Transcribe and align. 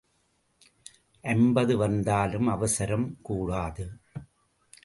ஐம்பது 1.23 1.77
வந்தாலும் 1.77 2.47
அவசரம் 2.47 3.17
கூடாது. 3.21 3.85